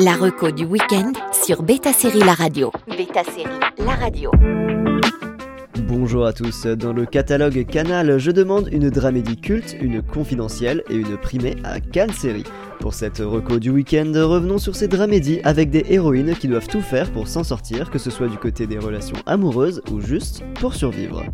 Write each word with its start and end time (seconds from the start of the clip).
La 0.00 0.14
reco 0.14 0.52
du 0.52 0.64
week-end 0.64 1.12
sur 1.32 1.64
Beta 1.64 1.92
Série 1.92 2.20
La 2.20 2.34
Radio. 2.34 2.70
Beta 2.86 3.24
Série 3.24 3.58
La 3.78 3.96
Radio. 3.96 4.30
Bonjour 5.88 6.24
à 6.24 6.32
tous, 6.32 6.66
dans 6.66 6.92
le 6.92 7.04
catalogue 7.04 7.66
Canal, 7.66 8.18
je 8.18 8.30
demande 8.30 8.68
une 8.70 8.90
dramédie 8.90 9.40
culte, 9.40 9.74
une 9.80 10.00
confidentielle 10.00 10.84
et 10.88 10.94
une 10.94 11.16
primée 11.16 11.56
à 11.64 11.80
Cannes 11.80 12.12
Série. 12.12 12.44
Pour 12.80 12.94
cette 12.94 13.18
reco 13.18 13.58
du 13.58 13.70
week-end, 13.70 14.12
revenons 14.14 14.58
sur 14.58 14.76
ces 14.76 14.86
dramédies 14.86 15.40
avec 15.42 15.68
des 15.70 15.84
héroïnes 15.88 16.36
qui 16.36 16.46
doivent 16.46 16.68
tout 16.68 16.80
faire 16.80 17.10
pour 17.10 17.26
s'en 17.26 17.42
sortir, 17.42 17.90
que 17.90 17.98
ce 17.98 18.10
soit 18.10 18.28
du 18.28 18.38
côté 18.38 18.68
des 18.68 18.78
relations 18.78 19.16
amoureuses 19.26 19.82
ou 19.90 20.00
juste 20.00 20.44
pour 20.54 20.74
survivre. 20.74 21.24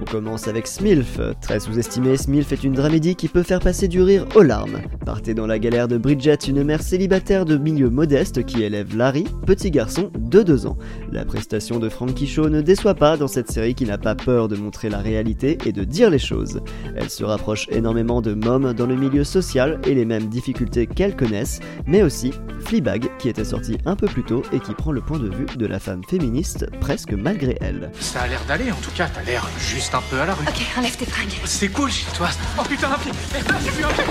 On 0.00 0.04
commence 0.04 0.48
avec 0.48 0.66
Smilf. 0.66 1.20
Très 1.40 1.60
sous-estimé, 1.60 2.16
Smilf 2.16 2.52
est 2.52 2.64
une 2.64 2.72
dramédie 2.72 3.16
qui 3.16 3.28
peut 3.28 3.42
faire 3.42 3.60
passer 3.60 3.88
du 3.88 4.00
rire 4.00 4.26
aux 4.34 4.42
larmes. 4.42 4.78
Partez 5.04 5.34
dans 5.34 5.46
la 5.46 5.58
galère 5.58 5.88
de 5.88 5.98
Bridget, 5.98 6.38
une 6.46 6.62
mère 6.62 6.82
célibataire 6.82 7.44
de 7.44 7.56
milieu 7.56 7.90
modeste 7.90 8.44
qui 8.44 8.62
élève 8.62 8.96
Larry, 8.96 9.24
petit 9.44 9.70
garçon 9.70 10.10
de 10.18 10.42
2 10.42 10.66
ans. 10.66 10.78
La 11.12 11.24
prestation 11.24 11.80
de 11.80 11.88
Frankie 11.88 12.26
Shaw 12.26 12.48
ne 12.48 12.60
déçoit 12.60 12.94
pas 12.94 13.16
dans 13.16 13.28
cette 13.28 13.50
série 13.50 13.74
qui 13.74 13.84
n'a 13.84 13.98
pas 13.98 14.14
peur 14.14 14.48
de 14.48 14.56
montrer 14.56 14.88
la 14.88 14.98
réalité 14.98 15.58
et 15.66 15.72
de 15.72 15.84
dire 15.84 16.10
les 16.10 16.18
choses. 16.18 16.60
Elle 16.96 17.10
se 17.10 17.24
rapproche 17.24 17.66
énormément 17.70 18.22
de 18.22 18.34
Mom 18.34 18.72
dans 18.72 18.86
le 18.86 18.96
milieu 18.96 19.24
social 19.24 19.80
et 19.84 19.94
les 19.94 20.04
mêmes 20.04 20.28
difficultés 20.28 20.77
qu'elle 20.86 21.16
connaissent, 21.16 21.60
mais 21.86 22.02
aussi 22.02 22.32
Fleabag 22.60 23.10
qui 23.18 23.28
était 23.28 23.44
sorti 23.44 23.78
un 23.86 23.96
peu 23.96 24.06
plus 24.06 24.24
tôt 24.24 24.42
et 24.52 24.60
qui 24.60 24.74
prend 24.74 24.92
le 24.92 25.00
point 25.00 25.18
de 25.18 25.28
vue 25.28 25.46
de 25.56 25.66
la 25.66 25.78
femme 25.78 26.02
féministe 26.08 26.66
presque 26.80 27.12
malgré 27.12 27.56
elle. 27.60 27.90
Ça 28.00 28.22
a 28.22 28.26
l'air 28.26 28.40
d'aller 28.46 28.70
en 28.70 28.76
tout 28.76 28.90
cas, 28.90 29.08
t'as 29.08 29.22
l'air 29.22 29.46
juste 29.58 29.94
un 29.94 30.02
peu 30.10 30.20
à 30.20 30.26
la 30.26 30.34
rue. 30.34 30.44
Ok, 30.46 30.60
enlève 30.76 30.96
tes 30.96 31.06
fringues. 31.06 31.28
C'est 31.44 31.68
cool 31.68 31.90
chez 31.90 32.06
toi. 32.16 32.28
Oh 32.58 32.62
putain, 32.68 32.90
un 32.92 32.98
pied. 32.98 33.12
Merde, 33.32 33.54
j'ai 33.64 33.70
vu 33.70 33.84
un 33.84 33.88
pied. 33.88 34.04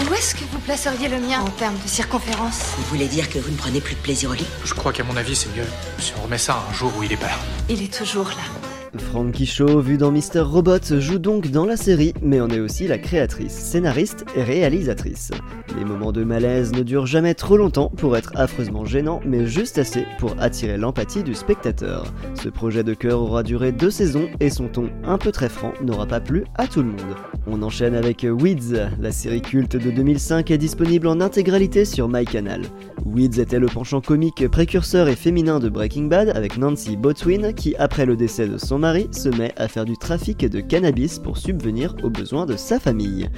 Où 0.00 0.14
est-ce 0.14 0.34
que 0.34 0.44
vous 0.52 0.60
placeriez 0.60 1.08
le 1.08 1.18
mien 1.18 1.40
en 1.40 1.50
termes 1.50 1.76
de 1.82 1.88
circonférence? 1.88 2.74
Vous 2.76 2.84
voulez 2.84 3.08
dire 3.08 3.28
que 3.28 3.38
vous 3.38 3.50
ne 3.50 3.56
prenez 3.56 3.80
plus 3.80 3.96
de 3.96 4.00
plaisir 4.00 4.30
au 4.30 4.34
lit? 4.34 4.46
Je 4.64 4.72
crois 4.72 4.92
qu'à 4.92 5.02
mon 5.02 5.16
avis, 5.16 5.34
c'est 5.34 5.54
mieux 5.56 5.66
si 5.98 6.12
on 6.18 6.22
remet 6.22 6.38
ça 6.38 6.62
un 6.70 6.72
jour 6.72 6.92
où 6.96 7.02
il 7.02 7.12
est 7.12 7.16
pas 7.16 7.26
là. 7.26 7.38
Il 7.68 7.82
est 7.82 7.92
toujours 7.92 8.28
là. 8.28 8.67
Frankie 8.96 9.46
Shaw, 9.46 9.80
vu 9.80 9.98
dans 9.98 10.10
Mister 10.10 10.40
Robot, 10.40 10.98
joue 10.98 11.18
donc 11.18 11.50
dans 11.50 11.66
la 11.66 11.76
série, 11.76 12.14
mais 12.22 12.40
en 12.40 12.48
est 12.48 12.60
aussi 12.60 12.86
la 12.86 12.98
créatrice, 12.98 13.52
scénariste 13.52 14.24
et 14.34 14.42
réalisatrice. 14.42 15.30
Les 15.76 15.84
moments 15.84 16.12
de 16.12 16.24
malaise 16.24 16.72
ne 16.72 16.82
durent 16.82 17.06
jamais 17.06 17.34
trop 17.34 17.56
longtemps 17.56 17.90
pour 17.96 18.16
être 18.16 18.32
affreusement 18.36 18.84
gênants, 18.84 19.20
mais 19.26 19.46
juste 19.46 19.78
assez 19.78 20.06
pour 20.18 20.34
attirer 20.40 20.78
l'empathie 20.78 21.22
du 21.22 21.34
spectateur. 21.34 22.12
Ce 22.34 22.48
projet 22.48 22.82
de 22.82 22.94
cœur 22.94 23.20
aura 23.20 23.42
duré 23.42 23.72
deux 23.72 23.90
saisons 23.90 24.28
et 24.40 24.50
son 24.50 24.68
ton 24.68 24.88
un 25.04 25.18
peu 25.18 25.32
très 25.32 25.48
franc 25.48 25.72
n'aura 25.82 26.06
pas 26.06 26.20
plu 26.20 26.44
à 26.54 26.66
tout 26.66 26.82
le 26.82 26.88
monde. 26.88 27.16
On 27.46 27.62
enchaîne 27.62 27.94
avec 27.94 28.26
Weeds, 28.28 28.90
la 29.00 29.12
série 29.12 29.42
culte 29.42 29.76
de 29.76 29.90
2005 29.90 30.50
est 30.50 30.58
disponible 30.58 31.06
en 31.06 31.20
intégralité 31.20 31.84
sur 31.84 32.08
MyCanal. 32.08 32.62
Weeds 33.06 33.40
était 33.40 33.58
le 33.58 33.68
penchant 33.68 34.00
comique 34.00 34.48
précurseur 34.48 35.08
et 35.08 35.16
féminin 35.16 35.60
de 35.60 35.68
Breaking 35.68 36.04
Bad 36.04 36.30
avec 36.30 36.58
Nancy 36.58 36.96
Botwin 36.96 37.54
qui, 37.54 37.74
après 37.76 38.06
le 38.06 38.16
décès 38.16 38.46
de 38.46 38.58
son 38.58 38.77
mari, 38.78 39.08
se 39.12 39.28
met 39.28 39.52
à 39.56 39.68
faire 39.68 39.84
du 39.84 39.96
trafic 39.96 40.48
de 40.48 40.60
cannabis 40.60 41.18
pour 41.18 41.38
subvenir 41.38 41.94
aux 42.02 42.10
besoins 42.10 42.46
de 42.46 42.56
sa 42.56 42.78
famille. 42.78 43.28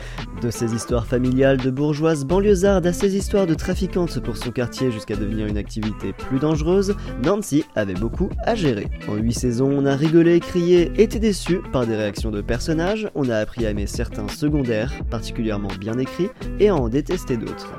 De 0.42 0.50
ses 0.50 0.74
histoires 0.74 1.06
familiales 1.06 1.58
de 1.58 1.70
bourgeoises 1.70 2.24
banlieusardes 2.24 2.86
à 2.86 2.92
ses 2.92 3.16
histoires 3.16 3.46
de 3.46 3.54
trafiquantes 3.54 4.20
pour 4.20 4.36
son 4.36 4.50
quartier 4.50 4.90
jusqu'à 4.90 5.16
devenir 5.16 5.46
une 5.46 5.58
activité 5.58 6.12
plus 6.12 6.38
dangereuse, 6.38 6.94
Nancy 7.24 7.64
avait 7.74 7.94
beaucoup 7.94 8.28
à 8.44 8.54
gérer. 8.54 8.88
En 9.08 9.16
8 9.16 9.32
saisons, 9.32 9.70
on 9.70 9.86
a 9.86 9.96
rigolé, 9.96 10.40
crié, 10.40 10.92
été 10.96 11.18
déçu 11.18 11.60
par 11.72 11.86
des 11.86 11.96
réactions 11.96 12.30
de 12.30 12.40
personnages, 12.40 13.08
on 13.14 13.28
a 13.28 13.36
appris 13.36 13.66
à 13.66 13.70
aimer 13.70 13.86
certains 13.86 14.28
secondaires, 14.28 14.92
particulièrement 15.10 15.70
bien 15.78 15.98
écrits, 15.98 16.30
et 16.58 16.68
à 16.68 16.76
en 16.76 16.88
détester 16.88 17.36
d'autres. 17.36 17.72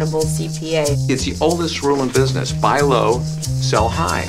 Questionable 0.00 0.24
CPA. 0.24 0.84
It's 1.08 1.24
the 1.24 1.36
oldest 1.40 1.82
rule 1.82 2.02
in 2.02 2.08
business 2.08 2.52
buy 2.52 2.80
low, 2.80 3.20
sell 3.60 3.88
high. 3.88 4.26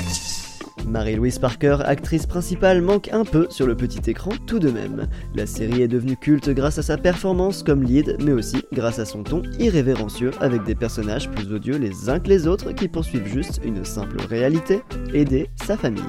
Marie-Louise 0.86 1.38
Parker, 1.38 1.78
actrice 1.84 2.26
principale, 2.26 2.82
manque 2.82 3.08
un 3.12 3.24
peu 3.24 3.46
sur 3.50 3.66
le 3.66 3.76
petit 3.76 4.10
écran 4.10 4.32
tout 4.46 4.58
de 4.58 4.70
même. 4.70 5.08
La 5.34 5.46
série 5.46 5.82
est 5.82 5.88
devenue 5.88 6.16
culte 6.16 6.50
grâce 6.50 6.78
à 6.78 6.82
sa 6.82 6.98
performance 6.98 7.62
comme 7.62 7.82
lead, 7.82 8.16
mais 8.20 8.32
aussi 8.32 8.62
grâce 8.72 8.98
à 8.98 9.04
son 9.04 9.22
ton 9.22 9.42
irrévérencieux 9.58 10.32
avec 10.40 10.64
des 10.64 10.74
personnages 10.74 11.30
plus 11.30 11.52
odieux 11.52 11.78
les 11.78 12.10
uns 12.10 12.18
que 12.18 12.28
les 12.28 12.46
autres 12.46 12.72
qui 12.72 12.88
poursuivent 12.88 13.28
juste 13.28 13.60
une 13.64 13.84
simple 13.84 14.20
réalité, 14.28 14.80
aider 15.14 15.48
sa 15.64 15.76
famille. 15.76 16.02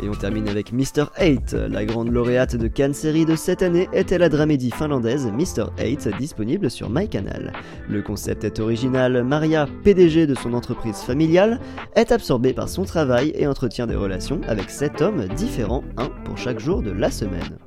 Et 0.00 0.08
on 0.08 0.14
termine 0.14 0.48
avec 0.48 0.72
Mr. 0.72 1.06
8. 1.20 1.54
La 1.54 1.84
grande 1.84 2.12
lauréate 2.12 2.56
de 2.56 2.68
Cannes 2.68 2.94
série 2.94 3.24
de 3.24 3.34
cette 3.34 3.62
année 3.62 3.88
était 3.92 4.18
la 4.18 4.28
dramédie 4.28 4.70
finlandaise 4.70 5.26
Mr. 5.26 5.66
8 5.78 6.08
disponible 6.18 6.70
sur 6.70 6.88
MyCanal. 6.88 7.52
Le 7.88 8.02
concept 8.02 8.44
est 8.44 8.60
original, 8.60 9.24
Maria, 9.24 9.66
PDG 9.82 10.26
de 10.26 10.34
son 10.34 10.54
entreprise 10.54 10.98
familiale, 10.98 11.60
est 11.96 12.12
absorbée 12.12 12.52
par 12.52 12.68
son 12.68 12.84
travail 12.84 13.32
et 13.34 13.46
entretient 13.46 13.86
des 13.86 13.96
relations 13.96 14.40
avec 14.46 14.70
7 14.70 15.02
hommes 15.02 15.26
différents, 15.36 15.84
un 15.96 16.10
pour 16.24 16.38
chaque 16.38 16.60
jour 16.60 16.82
de 16.82 16.90
la 16.92 17.10
semaine. 17.10 17.58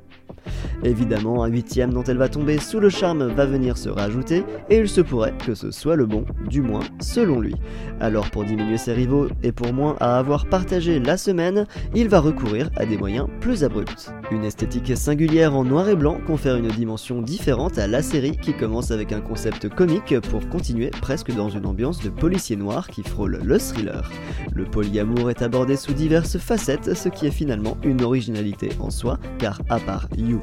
Évidemment, 0.82 1.44
un 1.44 1.48
huitième 1.48 1.92
dont 1.92 2.02
elle 2.02 2.16
va 2.16 2.28
tomber 2.28 2.58
sous 2.58 2.80
le 2.80 2.88
charme 2.88 3.32
va 3.32 3.46
venir 3.46 3.78
se 3.78 3.88
rajouter, 3.88 4.44
et 4.68 4.78
il 4.78 4.88
se 4.88 5.00
pourrait 5.00 5.34
que 5.44 5.54
ce 5.54 5.70
soit 5.70 5.96
le 5.96 6.06
bon, 6.06 6.24
du 6.48 6.62
moins 6.62 6.82
selon 7.00 7.40
lui. 7.40 7.54
Alors 8.00 8.30
pour 8.30 8.44
diminuer 8.44 8.78
ses 8.78 8.92
rivaux, 8.92 9.28
et 9.42 9.52
pour 9.52 9.72
moins 9.72 9.96
à 10.00 10.18
avoir 10.18 10.46
partagé 10.46 10.98
la 10.98 11.16
semaine, 11.16 11.66
il 11.94 12.08
va 12.08 12.20
recourir 12.20 12.70
à 12.76 12.86
des 12.86 12.96
moyens 12.96 13.28
plus 13.40 13.64
abrupts. 13.64 14.12
Une 14.30 14.44
esthétique 14.44 14.96
singulière 14.96 15.54
en 15.54 15.64
noir 15.64 15.88
et 15.88 15.96
blanc 15.96 16.18
confère 16.26 16.56
une 16.56 16.68
dimension 16.68 17.22
différente 17.22 17.78
à 17.78 17.86
la 17.86 18.02
série 18.02 18.36
qui 18.36 18.52
commence 18.52 18.90
avec 18.90 19.12
un 19.12 19.20
concept 19.20 19.68
comique 19.68 20.18
pour 20.30 20.48
continuer 20.48 20.90
presque 20.90 21.34
dans 21.34 21.48
une 21.48 21.66
ambiance 21.66 22.00
de 22.02 22.08
policier 22.08 22.56
noir 22.56 22.88
qui 22.88 23.02
frôle 23.02 23.40
le 23.44 23.58
thriller. 23.58 24.10
Le 24.52 24.64
polyamour 24.64 25.30
est 25.30 25.42
abordé 25.42 25.76
sous 25.76 25.92
diverses 25.92 26.38
facettes, 26.38 26.94
ce 26.94 27.08
qui 27.08 27.26
est 27.26 27.30
finalement 27.30 27.76
une 27.84 28.02
originalité 28.02 28.70
en 28.80 28.90
soi, 28.90 29.18
car 29.38 29.60
à 29.68 29.78
part 29.78 30.08
You, 30.16 30.40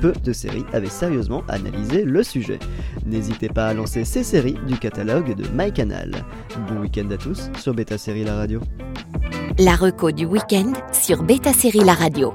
Peu 0.00 0.12
de 0.12 0.32
séries 0.32 0.64
avaient 0.72 0.88
sérieusement 0.88 1.42
analysé 1.48 2.04
le 2.04 2.22
sujet. 2.22 2.58
N'hésitez 3.06 3.48
pas 3.48 3.68
à 3.68 3.74
lancer 3.74 4.04
ces 4.04 4.24
séries 4.24 4.58
du 4.66 4.78
catalogue 4.78 5.34
de 5.34 5.44
MyCanal. 5.54 6.24
Bon 6.68 6.80
week-end 6.80 7.10
à 7.10 7.16
tous 7.16 7.50
sur 7.58 7.74
Beta 7.74 7.98
Série 7.98 8.24
La 8.24 8.36
Radio. 8.36 8.60
La 9.58 9.74
reco 9.74 10.12
du 10.12 10.24
week-end 10.24 10.72
sur 10.92 11.22
Beta 11.22 11.52
Série 11.52 11.80
La 11.80 11.94
Radio. 11.94 12.32